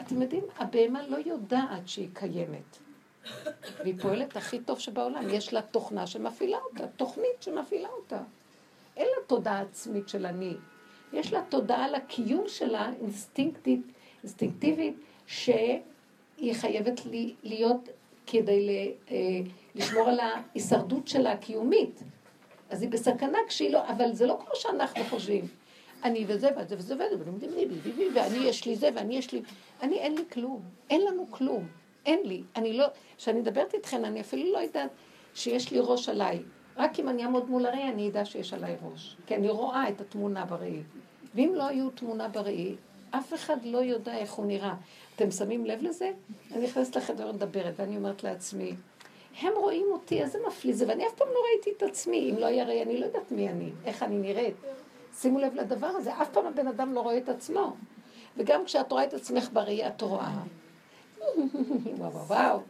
אתם 0.00 0.22
יודעים, 0.22 0.44
הבהמה 0.58 1.06
לא 1.06 1.16
יודעת 1.26 1.88
שהיא 1.88 2.08
קיימת. 2.12 2.78
והיא 3.78 3.94
פועלת 4.02 4.36
הכי 4.36 4.60
טוב 4.60 4.78
שבעולם. 4.78 5.30
יש 5.30 5.52
לה 5.52 5.62
תוכנה 5.62 6.06
שמפעילה 6.06 6.58
אותה, 6.58 6.86
תוכנית 6.86 7.42
שמפעילה 7.42 7.88
אותה. 7.88 8.22
אין 8.96 9.06
לה 9.06 9.26
תודעה 9.26 9.60
עצמית 9.60 10.08
של 10.08 10.26
אני. 10.26 10.54
יש 11.12 11.32
לה 11.32 11.42
תודעה 11.48 11.88
לקיום 11.88 12.48
שלה, 12.48 12.90
אינסטינקטית, 13.00 13.80
אינסטינקטיבית, 14.22 14.96
שהיא 15.26 15.80
חייבת 16.54 17.00
להיות 17.42 17.88
כדי 18.26 18.92
אה, 19.10 19.16
לשמור 19.74 20.08
על 20.08 20.20
ההישרדות 20.20 21.08
שלה 21.08 21.32
הקיומית. 21.32 22.02
אז 22.70 22.82
היא 22.82 22.90
בסכנה 22.90 23.38
כשהיא 23.48 23.70
לא, 23.70 23.88
אבל 23.88 24.12
זה 24.12 24.26
לא 24.26 24.38
כמו 24.40 24.54
שאנחנו 24.54 25.04
חושבים. 25.04 25.44
אני 26.04 26.24
וזה 26.28 26.48
וזה 26.56 26.76
וזה 26.78 26.94
וזה, 26.96 27.46
ואני 28.14 28.36
יש 28.36 28.66
לי 28.66 28.76
זה 28.76 28.88
ואני 28.94 29.16
יש 29.16 29.32
לי, 29.32 29.42
אני 29.82 29.98
אין 29.98 30.14
לי 30.14 30.22
כלום, 30.32 30.62
אין 30.90 31.00
לנו 31.00 31.26
כלום, 31.30 31.66
אין 32.06 32.20
לי. 32.24 32.42
אני 32.56 32.72
לא, 32.72 32.86
כשאני 33.16 33.40
מדברת 33.40 33.74
איתכם, 33.74 34.04
אני 34.04 34.20
אפילו 34.20 34.52
לא 34.52 34.58
יודעת 34.58 34.90
שיש 35.34 35.70
לי 35.72 35.78
ראש 35.80 36.08
עליי. 36.08 36.42
רק 36.76 37.00
אם 37.00 37.08
אני 37.08 37.24
אעמוד 37.24 37.50
מול 37.50 37.66
הראי, 37.66 37.88
אני 37.88 38.08
אדע 38.08 38.24
שיש 38.24 38.52
עליי 38.52 38.76
ראש. 38.82 39.16
כי 39.26 39.34
אני 39.34 39.48
רואה 39.48 39.88
את 39.88 40.00
התמונה 40.00 40.44
בראי. 40.44 40.82
ואם 41.34 41.52
לא 41.54 41.66
היו 41.66 41.90
תמונה 41.90 42.28
בראי, 42.28 42.74
אף 43.18 43.34
אחד 43.34 43.56
לא 43.64 43.78
יודע 43.78 44.16
איך 44.16 44.32
הוא 44.32 44.46
נראה. 44.46 44.74
אתם 45.16 45.30
שמים 45.30 45.66
לב 45.66 45.82
לזה? 45.82 46.10
אני 46.52 46.64
נכנסת 46.64 46.96
לחדר 46.96 47.28
ומדברת, 47.28 47.74
ואני 47.76 47.96
אומרת 47.96 48.24
לעצמי, 48.24 48.74
הם 49.40 49.52
רואים 49.56 49.86
אותי, 49.90 50.22
איזה 50.22 50.38
מפליא 50.46 50.74
זה, 50.74 50.88
ואני 50.88 51.06
אף 51.06 51.12
פעם 51.14 51.28
לא 51.28 51.40
ראיתי 51.50 51.72
את 51.76 51.82
עצמי. 51.82 52.30
אם 52.30 52.38
לא 52.38 52.46
יראה, 52.46 52.82
אני 52.82 53.00
לא 53.00 53.06
יודעת 53.06 53.32
מי 53.32 53.48
אני, 53.48 53.70
איך 53.84 54.02
אני 54.02 54.18
נראית. 54.18 54.54
שימו 55.16 55.38
לב 55.38 55.54
לדבר 55.54 55.86
הזה, 55.86 56.22
אף 56.22 56.30
פעם 56.30 56.46
הבן 56.46 56.68
אדם 56.68 56.92
לא 56.92 57.00
רואה 57.00 57.18
את 57.18 57.28
עצמו. 57.28 57.76
וגם 58.36 58.64
כשאת 58.64 58.92
רואה 58.92 59.04
את 59.04 59.14
עצמך 59.14 59.48
בראי, 59.52 59.86
את 59.86 60.02
רואה. 60.02 60.32
וואו 61.98 62.12
וואו 62.12 62.26
וואו. 62.26 62.60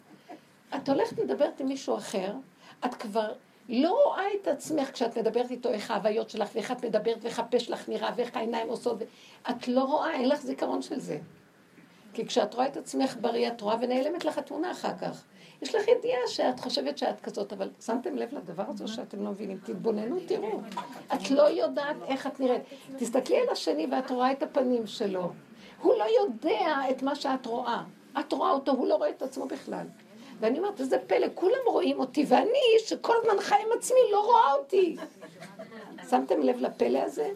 את 0.76 0.88
הולכת 0.88 1.18
מדברת 1.18 1.60
עם 1.60 1.66
מישהו 1.66 1.96
אחר, 1.96 2.32
את 2.84 2.94
כבר 2.94 3.32
לא 3.68 3.98
רואה 4.04 4.24
את 4.40 4.48
עצמך 4.48 4.92
כשאת 4.92 5.18
מדברת 5.18 5.50
איתו, 5.50 5.68
איך 5.68 5.90
ההוויות 5.90 6.30
שלך, 6.30 6.48
ואיך 6.54 6.72
את 6.72 6.84
מדברת, 6.84 7.18
ואיך 7.20 7.38
הפה 7.38 7.58
שלך 7.58 7.88
נראה, 7.88 8.10
ואיך 8.16 8.36
העיניים 8.36 8.68
עושות. 8.68 8.98
את 9.50 9.68
לא 9.68 9.84
רואה, 9.84 10.12
אין 10.12 10.28
לך 10.28 10.40
זיכרון 10.42 10.82
של 10.82 11.00
זה. 11.00 11.18
כי 12.12 12.26
כשאת 12.26 12.54
רואה 12.54 12.66
את 12.66 12.76
עצמך 12.76 13.16
בראי, 13.20 13.48
את 13.48 13.60
רואה 13.60 13.76
ונעלמת 13.80 14.24
לך 14.24 14.38
התמונה 14.38 14.70
אחר 14.70 14.98
כך. 15.00 15.24
יש 15.62 15.74
לך 15.74 15.88
ידיעה 15.88 16.20
שאת 16.26 16.60
חושבת 16.60 16.98
שאת 16.98 17.20
כזאת, 17.20 17.52
אבל 17.52 17.70
שמתם 17.80 18.16
לב 18.16 18.34
לדבר 18.34 18.64
הזה 18.68 18.88
שאתם 18.88 19.22
לא 19.24 19.30
מבינים? 19.30 19.58
תתבוננו, 19.64 20.16
תראו. 20.26 20.60
את 21.14 21.30
לא 21.30 21.42
יודעת 21.42 21.96
איך 22.06 22.26
את 22.26 22.40
נראית. 22.40 22.62
תסתכלי 22.96 23.40
על 23.40 23.48
השני 23.52 23.86
ואת 23.90 24.10
רואה 24.10 24.32
את 24.32 24.42
הפנים 24.42 24.86
שלו. 24.86 25.32
הוא 25.82 25.94
לא 25.98 26.04
יודע 26.20 26.76
את 26.90 27.02
מה 27.02 27.14
שאת 27.14 27.46
רואה. 27.46 27.82
את 28.20 28.32
רואה 28.32 28.50
אותו, 28.50 28.72
הוא 28.72 28.86
לא 28.86 28.94
רואה 28.94 29.10
את 29.10 29.22
עצמו 29.22 29.46
בכלל. 29.46 29.86
ואני 30.40 30.58
אומרת, 30.58 30.80
איזה 30.80 30.96
פלא, 31.06 31.26
כולם 31.34 31.58
רואים 31.66 32.00
אותי, 32.00 32.24
ואני, 32.28 32.78
שכל 32.86 33.14
הזמן 33.22 33.42
חי 33.42 33.54
עם 33.54 33.78
עצמי, 33.78 33.98
לא 34.12 34.24
רואה 34.24 34.52
אותי. 34.52 34.96
שמתם 36.10 36.40
לב 36.40 36.60
לפלא 36.60 36.98
הזה? 36.98 37.28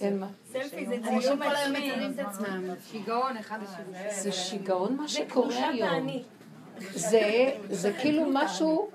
אין 0.00 0.20
מה. 0.20 0.26
סלפי 0.52 0.86
זה 0.86 0.96
צילום 1.20 1.42
עצמי. 1.42 1.92
שיגעון 2.90 3.36
אחד 3.36 3.58
השני. 3.62 4.12
זה 4.22 4.32
שיגעון 4.32 4.96
מה 4.96 5.08
שקורה 5.08 5.68
היום. 5.68 6.06
זה 7.70 7.92
כאילו 8.00 8.22
משהו 8.32 8.90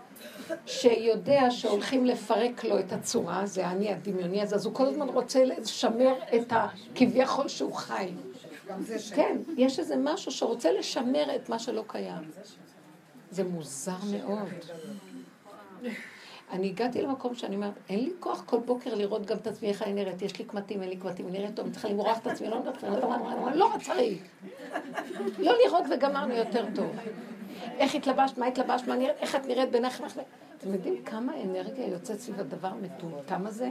שיודע 0.65 1.41
שהולכים 1.49 2.05
לפרק 2.05 2.63
לו 2.63 2.79
את 2.79 2.91
הצורה, 2.91 3.45
זה 3.45 3.67
האני 3.67 3.93
הדמיוני 3.93 4.41
הזה, 4.41 4.55
אז 4.55 4.65
הוא 4.65 4.73
כל 4.73 4.85
הזמן 4.85 5.09
רוצה 5.09 5.45
לשמר 5.45 6.13
את 6.35 6.53
הכביכול 6.53 7.47
שהוא 7.47 7.73
חי. 7.73 8.09
כן, 9.15 9.37
יש 9.57 9.79
איזה 9.79 9.95
משהו 9.97 10.31
שרוצה 10.31 10.71
לשמר 10.71 11.35
את 11.35 11.49
מה 11.49 11.59
שלא 11.59 11.83
קיים. 11.87 12.31
זה 13.31 13.43
מוזר 13.43 13.97
מאוד. 14.11 14.49
אני 16.51 16.67
הגעתי 16.67 17.01
למקום 17.01 17.35
שאני 17.35 17.55
אומרת, 17.55 17.73
אין 17.89 17.99
לי 17.99 18.11
כוח 18.19 18.43
כל 18.45 18.59
בוקר 18.59 18.95
לראות 18.95 19.25
גם 19.25 19.37
את 19.37 19.47
עצמי 19.47 19.69
איך 19.69 19.81
אני 19.81 19.93
נראית. 19.93 20.21
יש 20.21 20.39
לי 20.39 20.45
קמטים, 20.45 20.81
אין 20.81 20.89
לי 20.89 20.97
קמטים, 20.97 21.27
אני 21.27 21.39
נראית 21.39 21.55
טוב, 21.55 21.65
אני 21.65 21.73
צריכה 21.73 21.89
למרוח 21.89 22.17
את 22.17 22.27
עצמי, 22.27 22.49
לא 22.49 22.55
יודעת, 22.55 22.83
לא 23.55 23.69
צריך. 23.81 24.21
לא 25.37 25.53
לראות 25.65 25.83
וגמרנו 25.91 26.33
יותר 26.33 26.65
טוב. 26.75 26.91
איך 27.77 27.95
התלבשת, 27.95 28.37
מה 28.37 28.45
התלבשת, 28.45 28.87
מה 28.87 28.95
נראית, 28.95 29.17
איך 29.17 29.35
את 29.35 29.45
נראית 29.45 29.71
בינך, 29.71 30.03
אתם 30.57 30.73
יודעים 30.73 31.03
כמה 31.03 31.33
אנרגיה 31.43 31.87
יוצאת 31.87 32.19
סביב 32.19 32.39
הדבר 32.39 32.67
המטומטם 32.67 33.47
הזה? 33.47 33.69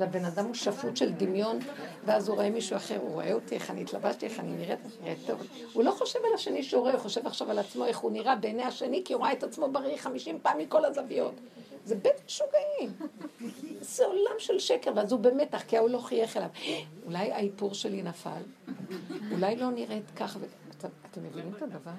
והבן 0.00 0.24
אדם 0.24 0.44
הוא 0.44 0.54
שפוט 0.54 0.96
של 0.96 1.12
דמיון, 1.12 1.58
ואז 2.04 2.28
הוא 2.28 2.36
רואה 2.36 2.50
מישהו 2.50 2.76
אחר, 2.76 2.98
הוא 3.00 3.10
רואה 3.10 3.32
אותי, 3.32 3.54
איך 3.54 3.70
אני 3.70 3.82
התלבשתי, 3.82 4.26
איך 4.26 4.40
אני 4.40 4.52
נראית, 4.52 4.78
נראית 5.02 5.18
טוב. 5.26 5.46
הוא 5.72 5.84
לא 5.84 5.90
חושב 5.90 6.18
על 6.28 6.34
השני 6.34 6.62
שהוא 6.62 6.80
רואה, 6.80 6.92
הוא 6.92 7.00
חושב 7.00 7.26
עכשיו 7.26 7.50
על 7.50 7.58
עצמו, 7.58 7.84
איך 7.86 7.98
הוא 7.98 8.12
נראה 8.12 8.36
בעיני 8.36 8.62
השני, 8.62 9.02
כי 9.04 9.12
הוא 9.12 9.20
רואה 9.20 9.32
את 9.32 9.42
עצמו 9.42 9.72
בריא 9.72 9.96
חמישים 9.96 10.38
פעם 10.42 10.58
מכל 10.58 10.84
הזוויות. 10.84 11.34
זה 11.84 11.94
בית 11.94 12.22
משוגעים. 12.26 13.08
זה 13.80 14.06
עולם 14.06 14.38
של 14.38 14.58
שקר, 14.58 14.92
ואז 14.96 15.12
הוא 15.12 15.20
במתח, 15.20 15.62
כי 15.68 15.76
ההוא 15.76 15.90
לא 15.90 15.98
חייך 15.98 16.36
אליו. 16.36 16.48
אולי 17.06 17.32
האיפור 17.32 17.74
שלי 17.74 18.02
נפל, 18.02 18.42
אולי 19.32 19.56
לא 19.56 19.70
נראית 19.70 20.10
ככה. 20.16 20.38
אתם 21.10 21.22
מבינים 21.22 21.52
את 21.56 21.62
הדבר? 21.62 21.90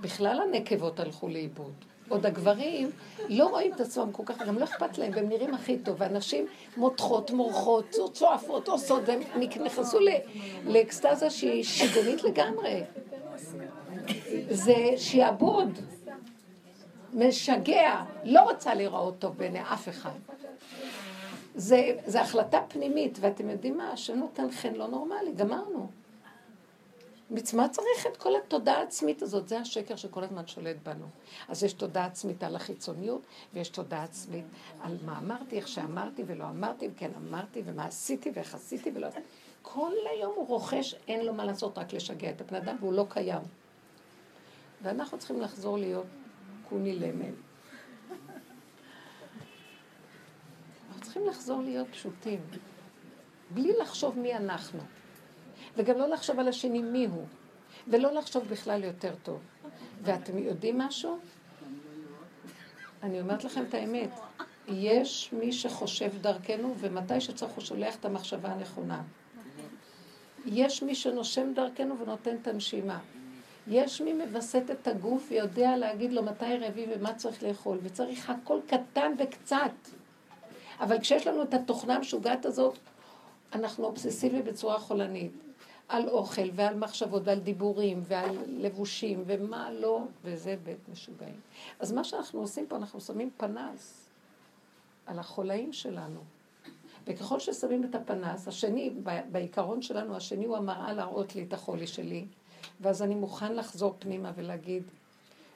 בכלל 0.00 0.40
הנקבות 0.40 1.00
הלכו 1.00 1.28
לאיבוד. 1.28 1.84
עוד 2.08 2.26
הגברים 2.26 2.90
לא 3.28 3.46
רואים 3.46 3.72
את 3.72 3.80
עצמם 3.80 4.12
כל 4.12 4.22
כך, 4.26 4.42
גם 4.42 4.58
לא 4.58 4.64
אכפת 4.64 4.98
להם, 4.98 5.12
והם 5.14 5.28
נראים 5.28 5.54
הכי 5.54 5.78
טוב, 5.78 5.96
ואנשים 5.98 6.46
מותחות, 6.76 7.30
מורחות, 7.30 7.96
צועפות, 8.12 8.68
עושות, 8.68 9.02
והם 9.06 9.20
נכנסו 9.40 9.98
לאקסטזה 10.66 11.30
שהיא 11.30 11.64
שיגונית 11.64 12.24
לגמרי. 12.24 12.82
זה 14.50 14.74
שיעבוד. 14.96 15.78
משגע, 17.14 18.02
לא 18.24 18.40
רוצה 18.40 18.74
לראות 18.74 19.18
טוב 19.18 19.36
בעיני 19.36 19.62
אף 19.62 19.88
אחד. 19.88 20.18
זה, 21.54 21.92
זה 22.06 22.20
החלטה 22.20 22.60
פנימית, 22.68 23.18
ואתם 23.20 23.50
יודעים 23.50 23.76
מה? 23.76 23.96
שנותן 23.96 24.50
חן 24.50 24.74
לא 24.74 24.88
נורמלי, 24.88 25.32
גמרנו. 25.36 25.97
מצווה 27.30 27.68
צריך 27.68 28.06
את 28.06 28.16
כל 28.16 28.36
התודעה 28.36 28.78
העצמית 28.78 29.22
הזאת, 29.22 29.48
זה 29.48 29.58
השקר 29.58 29.96
שכל 29.96 30.24
הזמן 30.24 30.46
שולט 30.46 30.76
בנו. 30.82 31.06
אז 31.48 31.64
יש 31.64 31.72
תודעה 31.72 32.04
עצמית 32.04 32.42
על 32.42 32.56
החיצוניות, 32.56 33.22
ויש 33.54 33.68
תודעה 33.68 34.04
עצמית 34.04 34.44
על 34.80 34.96
מה 35.04 35.18
אמרתי, 35.18 35.56
איך 35.56 35.68
שאמרתי 35.68 36.22
ולא 36.26 36.44
אמרתי, 36.44 36.88
וכן 36.94 37.10
אמרתי, 37.16 37.62
ומה 37.64 37.84
עשיתי 37.84 38.30
ואיך 38.34 38.54
עשיתי 38.54 38.90
ולא 38.94 39.06
עשיתי. 39.06 39.26
כל 39.62 39.92
היום 40.10 40.32
הוא 40.36 40.48
רוכש, 40.48 40.94
אין 41.08 41.26
לו 41.26 41.34
מה 41.34 41.44
לעשות, 41.44 41.78
רק 41.78 41.92
לשגע 41.92 42.30
את 42.30 42.40
הבן 42.40 42.54
אדם, 42.56 42.76
והוא 42.80 42.92
לא 42.92 43.06
קיים. 43.08 43.42
ואנחנו 44.82 45.18
צריכים 45.18 45.40
לחזור 45.40 45.78
להיות 45.78 46.06
קוני 46.68 46.98
למל. 46.98 47.32
אנחנו 50.88 51.02
צריכים 51.02 51.26
לחזור 51.26 51.62
להיות 51.62 51.86
פשוטים, 51.90 52.40
בלי 53.50 53.72
לחשוב 53.80 54.18
מי 54.18 54.36
אנחנו, 54.36 54.80
וגם 55.76 55.98
לא 55.98 56.08
לחשוב 56.08 56.38
על 56.38 56.48
השני 56.48 56.82
מי 56.82 57.06
הוא, 57.06 57.24
ולא 57.88 58.12
לחשוב 58.12 58.44
בכלל 58.44 58.84
יותר 58.84 59.14
טוב. 59.22 59.40
ואתם 60.02 60.38
יודעים 60.38 60.78
משהו? 60.78 61.18
אני 63.02 63.20
אומרת 63.20 63.44
לכם 63.44 63.64
את 63.68 63.74
האמת, 63.74 64.10
יש 64.68 65.32
מי 65.32 65.52
שחושב 65.52 66.10
דרכנו, 66.20 66.74
ומתי 66.78 67.20
שצריך 67.20 67.52
הוא 67.52 67.64
שולח 67.64 67.96
את 67.96 68.04
המחשבה 68.04 68.48
הנכונה. 68.48 69.02
יש 70.46 70.82
מי 70.82 70.94
שנושם 70.94 71.52
דרכנו 71.54 71.98
ונותן 71.98 72.36
את 72.42 72.46
הנשימה. 72.46 72.98
יש 73.66 74.00
מי 74.00 74.12
מווסת 74.12 74.62
את 74.70 74.88
הגוף 74.88 75.26
ויודע 75.30 75.76
להגיד 75.76 76.12
לו 76.12 76.22
מתי 76.22 76.58
רעבי 76.58 76.86
ומה 76.90 77.14
צריך 77.14 77.42
לאכול, 77.42 77.78
וצריך 77.82 78.30
הכל 78.30 78.60
קטן 78.66 79.12
וקצת. 79.18 79.72
אבל 80.80 81.00
כשיש 81.00 81.26
לנו 81.26 81.42
את 81.42 81.54
התוכנה 81.54 81.94
המשוגעת 81.94 82.46
הזאת, 82.46 82.78
אנחנו 83.52 83.84
אובססיביים 83.84 84.44
בצורה 84.44 84.78
חולנית. 84.78 85.47
על 85.88 86.08
אוכל 86.08 86.48
ועל 86.54 86.76
מחשבות 86.76 87.22
ועל 87.24 87.40
דיבורים 87.40 88.00
ועל 88.02 88.36
לבושים 88.46 89.24
ומה 89.26 89.70
לא, 89.70 90.00
וזה 90.24 90.56
בית 90.62 90.88
משוגעים. 90.92 91.40
אז 91.80 91.92
מה 91.92 92.04
שאנחנו 92.04 92.40
עושים 92.40 92.66
פה, 92.66 92.76
אנחנו 92.76 93.00
שמים 93.00 93.30
פנס 93.36 94.08
על 95.06 95.18
החולאים 95.18 95.72
שלנו. 95.72 96.20
וככל 97.06 97.40
ששמים 97.40 97.84
את 97.84 97.94
הפנס, 97.94 98.48
השני, 98.48 98.92
בעיקרון 99.32 99.82
שלנו, 99.82 100.16
השני 100.16 100.44
הוא 100.44 100.56
המראה 100.56 100.92
להראות 100.92 101.34
לי 101.34 101.42
את 101.42 101.52
החולי 101.52 101.86
שלי, 101.86 102.24
ואז 102.80 103.02
אני 103.02 103.14
מוכן 103.14 103.54
לחזור 103.56 103.94
פנימה 103.98 104.32
ולהגיד, 104.34 104.82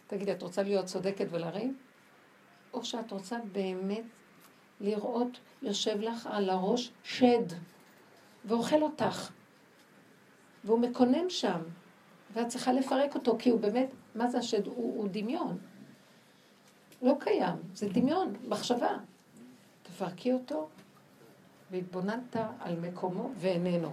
תגידי, 0.07 0.33
את 0.33 0.43
רוצה 0.43 0.63
להיות 0.63 0.87
צודקת 0.87 1.27
ולריב? 1.31 1.75
או 2.75 2.85
שאת 2.85 3.13
רוצה 3.13 3.39
באמת 3.53 4.05
לראות, 4.81 5.39
יושב 5.63 6.01
לך 6.01 6.29
על 6.33 6.51
הראש 6.51 6.91
שד, 7.05 7.45
ואוכל 8.45 8.83
אותך. 8.83 9.31
והוא 10.65 10.79
מקונן 10.79 11.31
שם, 11.31 11.61
ואת 12.33 12.49
צריכה 12.49 12.73
לפרק 12.73 13.15
אותו, 13.15 13.37
כי 13.39 13.51
הוא 13.51 13.61
באמת, 13.61 13.91
מה 14.15 14.29
זה 14.29 14.39
השד? 14.39 14.67
הוא, 14.67 14.75
הוא 14.77 15.09
דמיון. 15.11 15.59
לא 17.03 17.15
קיים, 17.21 17.57
זה 17.75 17.89
דמיון, 17.89 18.35
מחשבה. 18.49 18.97
תפרקי 19.83 20.33
אותו, 20.33 20.69
והתבוננת 21.71 22.37
על 22.61 22.81
מקומו 22.81 23.31
ואיננו. 23.37 23.93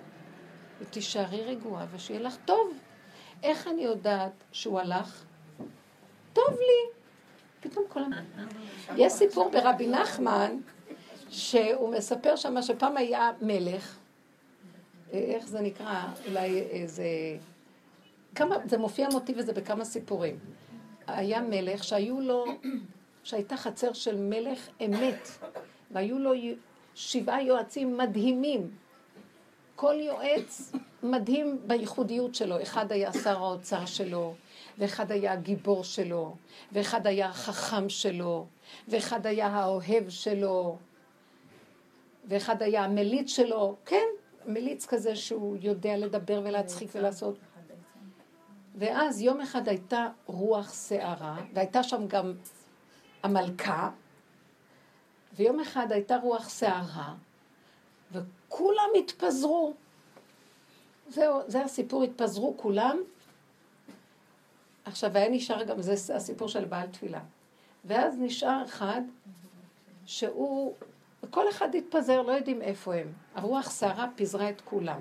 ותישארי 0.80 1.44
רגועה 1.44 1.86
ושיהיה 1.92 2.20
לך 2.20 2.38
טוב. 2.46 2.78
איך 3.44 3.68
אני 3.68 3.82
יודעת 3.82 4.32
שהוא 4.52 4.80
הלך? 4.80 5.26
טוב 6.34 6.50
לי. 6.50 7.00
פתאום 7.60 7.86
כל 7.90 8.00
הזמן. 8.04 8.24
יש 8.96 9.14
סיפור 9.14 9.50
ברבי 9.50 9.88
נחמן, 9.88 10.58
שהוא 11.30 11.94
מספר 11.94 12.36
שם 12.36 12.62
שפעם 12.62 12.98
היה 12.98 13.32
מלך, 13.42 13.99
איך 15.12 15.48
זה 15.48 15.62
נקרא? 15.62 16.04
אולי 16.28 16.60
איזה... 16.60 17.04
כמה, 18.36 18.56
זה 18.66 18.78
מופיע 18.78 19.10
מוטיב 19.12 19.38
וזה 19.40 19.54
בכמה 19.54 19.86
סיפורים. 19.86 20.40
היה 21.08 21.42
מלך 21.42 21.84
שהיו 21.84 22.22
לו, 22.22 22.46
שהייתה 23.24 23.58
חצר 23.58 23.94
של 23.94 24.18
מלך 24.18 24.70
אמת, 24.86 25.30
והיו 25.92 26.20
לו 26.20 26.32
שבעה 26.96 27.44
יועצים 27.44 27.98
מדהימים. 27.98 28.72
כל 29.76 29.96
יועץ 30.00 30.72
מדהים 31.04 31.60
בייחודיות 31.68 32.36
שלו. 32.36 32.62
אחד 32.62 32.92
היה 32.92 33.14
שר 33.14 33.38
האוצר 33.38 33.86
שלו, 33.86 34.34
ואחד 34.78 35.12
היה 35.12 35.34
הגיבור 35.34 35.84
שלו, 35.84 36.36
ואחד 36.72 37.08
היה 37.08 37.30
החכם 37.30 37.90
שלו, 37.90 38.46
ואחד 38.88 39.26
היה 39.26 39.48
האוהב 39.48 40.10
שלו, 40.10 40.78
ואחד 42.26 42.62
היה 42.62 42.84
המליץ 42.84 43.30
שלו. 43.30 43.76
כן, 43.86 44.06
מליץ 44.46 44.86
כזה 44.86 45.16
שהוא 45.16 45.58
יודע 45.62 45.98
לדבר 45.98 46.42
ולהצחיק 46.44 46.90
ולעשות. 46.96 47.40
ואז 48.76 49.22
יום 49.22 49.42
אחד 49.42 49.68
הייתה 49.68 50.08
רוח 50.26 50.74
שערה, 50.88 51.38
והייתה 51.54 51.84
שם 51.84 52.08
גם 52.08 52.34
המלכה, 53.24 53.90
ויום 55.36 55.60
אחד 55.60 55.92
הייתה 55.92 56.18
רוח 56.18 56.50
שערה, 56.50 57.16
וכולם 58.12 58.90
התפזרו. 59.00 59.74
זהו, 61.08 61.42
זה 61.48 61.64
הסיפור, 61.64 62.04
התפזרו 62.04 62.58
כולם. 62.58 62.98
עכשיו, 64.86 65.18
היה 65.18 65.30
נשאר 65.30 65.64
גם, 65.64 65.82
זה 65.82 66.16
הסיפור 66.16 66.48
של 66.48 66.66
בעל 66.66 66.88
תפילה. 66.88 67.22
ואז 67.86 68.16
נשאר 68.20 68.64
אחד 68.66 69.02
שהוא 70.06 70.76
וכל 71.24 71.50
אחד 71.50 71.76
התפזר, 71.76 72.22
לא 72.22 72.32
יודעים 72.32 72.62
איפה 72.62 72.96
הם. 72.96 73.14
הרוח 73.36 73.70
סערה 73.70 74.08
פיזרה 74.16 74.50
את 74.50 74.62
כולם. 74.62 75.00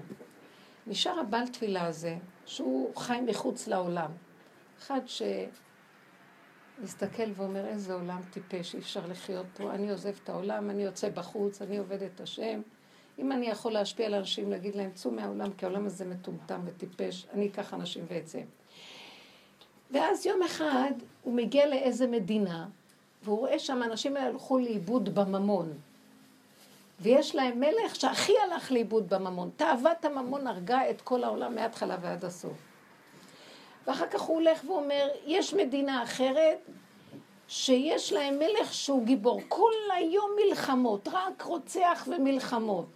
נשאר 0.86 1.20
הבעל 1.20 1.48
תפילה 1.48 1.86
הזה, 1.86 2.16
שהוא 2.46 2.96
חי 2.96 3.20
מחוץ 3.26 3.66
לעולם. 3.66 4.10
אחד 4.78 5.00
שמסתכל 6.80 7.30
ואומר, 7.34 7.66
איזה 7.66 7.94
עולם 7.94 8.20
טיפש, 8.30 8.74
אי 8.74 8.80
אפשר 8.80 9.06
לחיות 9.06 9.46
פה, 9.56 9.70
אני 9.70 9.90
עוזב 9.90 10.14
את 10.24 10.28
העולם, 10.28 10.70
אני 10.70 10.82
יוצא 10.82 11.08
בחוץ, 11.08 11.62
אני 11.62 11.78
עובד 11.78 12.02
את 12.02 12.20
השם. 12.20 12.60
אם 13.18 13.32
אני 13.32 13.46
יכול 13.46 13.72
להשפיע 13.72 14.06
על 14.06 14.14
אנשים, 14.14 14.50
להגיד 14.50 14.74
להם, 14.74 14.90
צאו 14.90 15.10
מהעולם, 15.10 15.52
כי 15.52 15.66
העולם 15.66 15.86
הזה 15.86 16.04
מטומטם 16.04 16.60
וטיפש, 16.64 17.26
אני 17.32 17.46
אקח 17.46 17.74
אנשים 17.74 18.04
ואצא. 18.08 18.40
ואז 19.90 20.26
יום 20.26 20.42
אחד 20.42 20.92
הוא 21.22 21.34
מגיע 21.34 21.66
לאיזה 21.66 22.06
מדינה, 22.06 22.68
והוא 23.22 23.38
רואה 23.38 23.58
שם 23.58 23.82
אנשים 23.82 24.16
הלכו 24.16 24.58
לאיבוד 24.58 25.14
בממון. 25.14 25.72
ויש 27.00 27.34
להם 27.34 27.60
מלך 27.60 27.94
שהכי 27.94 28.32
הלך 28.38 28.72
לאיבוד 28.72 29.08
בממון. 29.08 29.50
תאוות 29.56 30.04
הממון 30.04 30.46
הרגה 30.46 30.90
את 30.90 31.00
כל 31.00 31.24
העולם 31.24 31.54
מההתחלה 31.54 31.96
ועד 32.00 32.24
הסוף. 32.24 32.58
ואחר 33.86 34.06
כך 34.06 34.20
הוא 34.20 34.36
הולך 34.36 34.64
ואומר, 34.64 35.08
יש 35.26 35.54
מדינה 35.54 36.02
אחרת 36.02 36.58
שיש 37.48 38.12
להם 38.12 38.38
מלך 38.38 38.74
שהוא 38.74 39.04
גיבור. 39.04 39.40
כל 39.48 39.72
היום 39.96 40.30
מלחמות, 40.44 41.08
רק 41.12 41.42
רוצח 41.42 42.08
ומלחמות. 42.10 42.86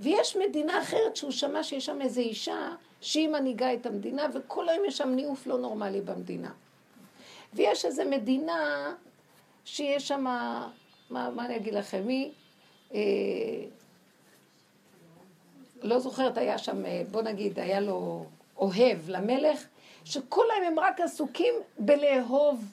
ויש 0.00 0.36
מדינה 0.36 0.82
אחרת 0.82 1.16
שהוא 1.16 1.30
שמע 1.30 1.62
שיש 1.62 1.86
שם 1.86 2.02
איזו 2.02 2.20
אישה 2.20 2.68
שהיא 3.00 3.28
מנהיגה 3.28 3.74
את 3.74 3.86
המדינה, 3.86 4.26
וכל 4.34 4.68
היום 4.68 4.84
יש 4.84 4.98
שם 4.98 5.08
ניאוף 5.08 5.46
לא 5.46 5.58
נורמלי 5.58 6.00
במדינה. 6.00 6.50
ויש 7.54 7.84
איזו 7.84 8.02
מדינה 8.10 8.92
שיש 9.64 10.08
שם, 10.08 10.20
מה, 10.20 10.68
מה 11.10 11.44
אני 11.44 11.56
אגיד 11.56 11.74
לכם, 11.74 12.08
היא 12.08 12.32
לא 15.82 15.98
זוכרת, 15.98 16.38
היה 16.38 16.58
שם, 16.58 16.86
אה, 16.86 17.02
בוא 17.10 17.22
נגיד, 17.22 17.58
היה 17.58 17.80
לו 17.80 18.26
אוהב 18.56 18.98
למלך, 19.08 19.66
היום 20.04 20.64
הם 20.66 20.78
רק 20.78 21.00
עסוקים 21.00 21.54
בלאהוב. 21.78 22.64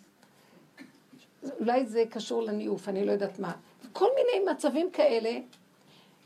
אולי 1.60 1.86
זה 1.86 2.04
קשור 2.10 2.42
לניאוף, 2.42 2.90
אני 2.90 3.06
לא 3.06 3.12
יודעת 3.12 3.40
מה. 3.40 3.52
כל 3.94 4.08
מיני 4.16 4.52
מצבים 4.52 4.92
כאלה, 4.92 5.40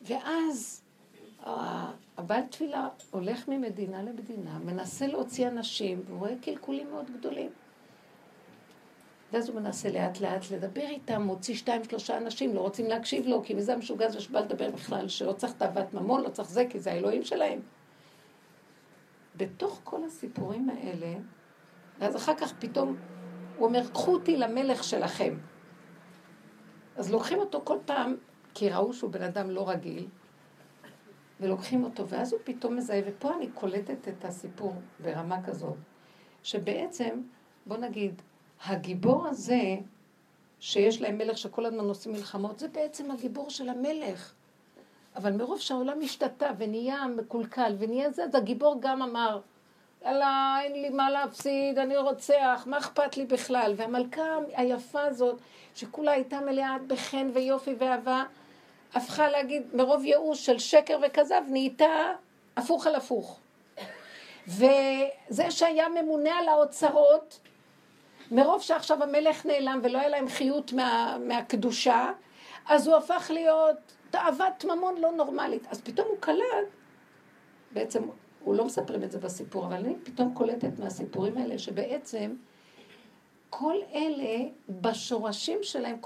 ואז 0.02 0.82
הבעל 2.18 2.42
תפילה 2.50 2.90
הולך 3.12 3.48
ממדינה 3.48 4.04
למדינה, 4.04 4.60
מנסה 4.66 5.08
להוציא 5.08 5.48
אנשים, 5.48 6.02
ורואה 6.10 6.34
קלקולים 6.42 6.92
מאוד 6.92 7.06
גדולים. 7.20 7.50
ואז 9.34 9.50
הוא 9.50 9.62
מנסה 9.62 9.92
לאט 9.92 10.20
לאט 10.20 10.52
לדבר 10.52 10.82
איתם, 10.82 11.22
מוציא 11.22 11.56
שתיים 11.56 11.84
שלושה 11.84 12.18
אנשים, 12.18 12.56
לא 12.56 12.62
רוצים 12.62 12.86
להקשיב 12.86 13.28
לו, 13.28 13.44
כי 13.44 13.54
מזה 13.54 13.74
המשוגע 13.74 14.06
הזה 14.06 14.22
שבא 14.22 14.40
לדבר 14.40 14.72
בכלל, 14.72 15.08
שלא 15.08 15.34
צריך 15.34 15.54
תאוות 15.54 15.94
ממון, 15.94 16.22
לא 16.24 16.30
צריך 16.30 16.50
זה, 16.50 16.66
כי 16.70 16.80
זה 16.80 16.92
האלוהים 16.92 17.24
שלהם. 17.24 17.60
בתוך 19.36 19.82
כל 19.84 20.04
הסיפורים 20.04 20.70
האלה, 20.70 21.14
ואז 22.00 22.16
אחר 22.16 22.36
כך 22.36 22.54
פתאום 22.60 22.98
הוא 23.58 23.68
אומר, 23.68 23.88
קחו 23.94 24.14
אותי 24.14 24.38
למלך 24.38 24.84
שלכם. 24.84 25.38
אז 26.96 27.12
לוקחים 27.12 27.40
אותו 27.40 27.62
כל 27.64 27.78
פעם, 27.86 28.16
כי 28.54 28.70
ראו 28.70 28.94
שהוא 28.94 29.12
בן 29.12 29.24
אדם 29.24 29.50
לא 29.50 29.70
רגיל, 29.70 30.08
ולוקחים 31.40 31.84
אותו, 31.84 32.08
ואז 32.08 32.34
הוא 32.34 32.42
פתאום 32.44 32.76
מזהה, 32.76 33.02
ופה 33.06 33.36
אני 33.36 33.48
קולטת 33.48 34.08
את 34.08 34.26
הסיפור 34.26 34.76
ברמה 35.00 35.44
כזאת, 35.44 35.78
שבעצם, 36.44 37.22
בוא 37.66 37.78
נגיד, 37.78 38.22
הגיבור 38.66 39.28
הזה, 39.28 39.76
שיש 40.60 41.02
להם 41.02 41.18
מלך 41.18 41.38
שכל 41.38 41.66
הזמן 41.66 41.86
עושים 41.86 42.12
מלחמות, 42.12 42.60
זה 42.60 42.68
בעצם 42.68 43.12
הגיבור 43.12 43.50
של 43.50 43.70
המלך. 43.70 44.34
אבל 45.16 45.32
מרוב 45.32 45.60
שהעולם 45.60 46.02
השתתה 46.04 46.50
ונהיה 46.58 47.08
מקולקל 47.08 47.76
ונהיה 47.80 48.12
זה, 48.12 48.24
אז 48.24 48.36
הגיבור 48.36 48.76
גם 48.80 49.02
אמר, 49.02 49.40
יאללה, 50.06 50.58
אין 50.64 50.72
לי 50.72 50.90
מה 50.90 51.10
להפסיד, 51.10 51.78
אני 51.78 51.98
רוצח, 51.98 52.64
מה 52.66 52.78
אכפת 52.78 53.18
לי 53.18 53.26
בכלל? 53.26 53.74
והמלכה 53.78 54.38
היפה 54.54 55.02
הזאת, 55.02 55.40
שכולה 55.76 56.12
הייתה 56.12 56.40
מלאה 56.40 56.78
בחן 56.88 57.30
ויופי 57.34 57.76
ואהבה, 57.78 58.24
הפכה 58.94 59.30
להגיד, 59.30 59.64
מרוב 59.74 60.06
ייאוש 60.06 60.46
של 60.46 60.60
שקר 60.60 61.00
וכזב, 61.02 61.42
נהייתה 61.50 62.14
הפוך 62.58 62.88
על 62.88 62.96
הפוך. 62.96 63.40
וזה 64.48 65.52
שהיה 65.52 65.90
ממונה 65.90 66.32
על 66.32 66.48
האוצרות, 66.48 67.40
מרוב 68.32 68.62
שעכשיו 68.62 69.04
המלך 69.04 69.46
נעלם 69.46 69.80
ולא 69.84 69.98
היה 70.00 70.10
להם 70.10 70.28
חיות 70.28 70.74
מה, 70.74 71.18
מהקדושה, 71.28 72.12
אז 72.68 72.88
הוא 72.88 72.96
הפך 72.96 73.32
להיות 73.34 73.78
תאוות 74.10 74.66
ממון 74.66 74.96
לא 75.02 75.12
נורמלית. 75.12 75.68
אז 75.70 75.82
פתאום 75.82 76.08
הוא 76.08 76.18
קלט, 76.20 76.68
בעצם, 77.72 78.04
הוא 78.44 78.56
לא 78.56 78.66
מספרים 78.66 79.04
את 79.04 79.12
זה 79.12 79.20
בסיפור, 79.20 79.66
אבל 79.66 79.74
אני 79.76 79.96
פתאום 80.04 80.34
קולטת 80.34 80.80
מהסיפורים 80.80 81.38
האלה 81.38 81.58
שבעצם 81.58 82.36
כל 83.50 83.76
אלה 83.94 84.50
בשורשים 84.70 85.60
שלהם, 85.62 85.98